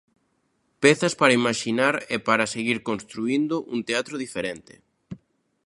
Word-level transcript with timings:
Pezas 0.83 1.13
para 1.19 1.37
imaxinar 1.41 1.95
e 2.15 2.17
para 2.27 2.51
seguir 2.53 2.79
construíndo 2.89 3.55
un 3.75 3.79
teatro 3.89 4.15
diferente. 4.25 4.73